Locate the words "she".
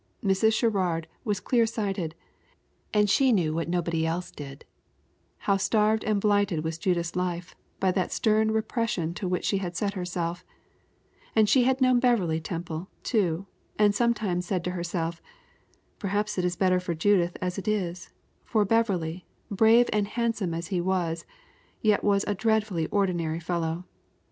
3.07-3.31, 9.45-9.59, 11.47-11.65